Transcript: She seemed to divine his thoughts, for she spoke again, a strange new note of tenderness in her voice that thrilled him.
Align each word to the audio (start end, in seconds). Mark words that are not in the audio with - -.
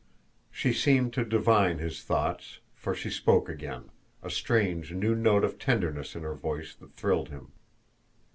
She 0.49 0.73
seemed 0.73 1.13
to 1.13 1.23
divine 1.23 1.77
his 1.77 2.01
thoughts, 2.01 2.57
for 2.73 2.95
she 2.95 3.11
spoke 3.11 3.47
again, 3.47 3.91
a 4.23 4.31
strange 4.31 4.91
new 4.93 5.13
note 5.13 5.43
of 5.43 5.59
tenderness 5.59 6.15
in 6.15 6.23
her 6.23 6.33
voice 6.33 6.73
that 6.73 6.95
thrilled 6.95 7.29
him. 7.29 7.51